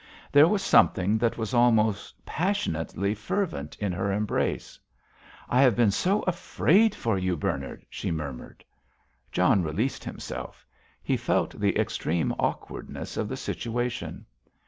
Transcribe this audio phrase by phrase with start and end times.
[0.31, 4.79] There was something that was almost passionately fervent in her embrace.
[5.47, 8.63] "I have been so afraid for you, Bernard," she murmured.
[9.31, 10.65] John released himself.
[11.03, 14.25] He felt the extreme awkwardness of the situation.